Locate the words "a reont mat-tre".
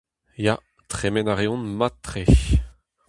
1.31-2.23